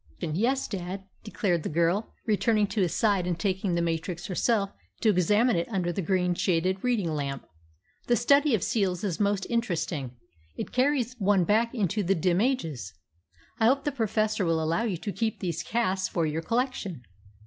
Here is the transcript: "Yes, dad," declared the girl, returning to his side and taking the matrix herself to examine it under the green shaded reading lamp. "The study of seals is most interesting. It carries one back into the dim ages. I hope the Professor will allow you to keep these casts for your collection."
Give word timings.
"Yes, 0.19 0.67
dad," 0.67 1.03
declared 1.23 1.61
the 1.61 1.69
girl, 1.69 2.15
returning 2.25 2.65
to 2.65 2.81
his 2.81 2.95
side 2.95 3.27
and 3.27 3.37
taking 3.39 3.75
the 3.75 3.83
matrix 3.83 4.25
herself 4.25 4.71
to 5.01 5.09
examine 5.09 5.55
it 5.55 5.69
under 5.69 5.91
the 5.91 6.01
green 6.01 6.33
shaded 6.33 6.83
reading 6.83 7.11
lamp. 7.13 7.45
"The 8.07 8.15
study 8.15 8.55
of 8.55 8.63
seals 8.63 9.03
is 9.03 9.19
most 9.19 9.45
interesting. 9.47 10.15
It 10.55 10.71
carries 10.71 11.13
one 11.19 11.43
back 11.43 11.75
into 11.75 12.01
the 12.01 12.15
dim 12.15 12.41
ages. 12.41 12.95
I 13.59 13.67
hope 13.67 13.83
the 13.83 13.91
Professor 13.91 14.43
will 14.43 14.59
allow 14.59 14.85
you 14.85 14.97
to 14.97 15.11
keep 15.13 15.39
these 15.39 15.61
casts 15.61 16.09
for 16.09 16.25
your 16.25 16.41
collection." 16.41 17.03